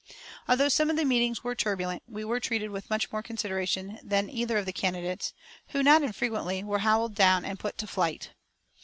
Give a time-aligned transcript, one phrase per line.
[0.47, 4.31] Although some of the meetings were turbulent, we were treated with much more consideration than
[4.31, 5.31] either of the candidates,
[5.67, 8.31] who, not infrequently, were howled down and put to flight.